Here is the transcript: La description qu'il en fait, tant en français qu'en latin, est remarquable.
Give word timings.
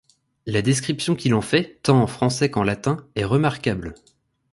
La 0.47 0.63
description 0.63 1.15
qu'il 1.15 1.35
en 1.35 1.41
fait, 1.41 1.77
tant 1.83 2.01
en 2.01 2.07
français 2.07 2.49
qu'en 2.49 2.63
latin, 2.63 3.05
est 3.13 3.23
remarquable. 3.23 3.93